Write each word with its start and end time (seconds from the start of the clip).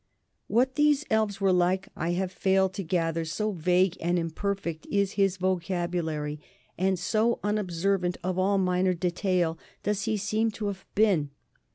What 0.47 0.77
these 0.77 1.05
elves 1.11 1.39
were 1.39 1.53
like 1.53 1.89
I 1.95 2.13
have 2.13 2.31
failed 2.31 2.73
to 2.73 2.83
gather, 2.83 3.23
so 3.23 3.51
vague 3.51 3.97
and 4.01 4.17
imperfect 4.17 4.87
is 4.89 5.11
his 5.11 5.37
vocabulary, 5.37 6.39
and 6.75 6.97
so 6.97 7.39
unobservant 7.43 8.17
of 8.23 8.39
all 8.39 8.57
minor 8.57 8.95
detail 8.95 9.59
does 9.83 10.05
he 10.05 10.17
seem 10.17 10.49
to 10.53 10.65
have 10.69 10.85
been. 10.95 11.29